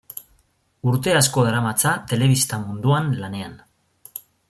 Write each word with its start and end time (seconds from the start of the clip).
Urte 0.91 1.13
asko 1.19 1.45
daramatza 1.49 1.93
telebista 2.13 2.63
munduan 2.65 3.15
lanean. 3.23 3.59